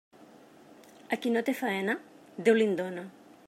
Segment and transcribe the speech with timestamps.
[1.15, 1.97] A qui no té faena,
[2.49, 3.09] Déu li'n dóna.